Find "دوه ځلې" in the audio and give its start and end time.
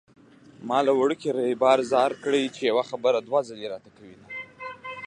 3.27-3.65